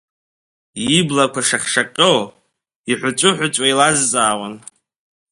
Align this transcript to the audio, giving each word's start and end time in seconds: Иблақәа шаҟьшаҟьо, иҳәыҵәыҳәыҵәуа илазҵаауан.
Иблақәа 0.97 1.41
шаҟьшаҟьо, 1.47 2.13
иҳәыҵәыҳәыҵәуа 2.91 3.67
илазҵаауан. 3.71 4.55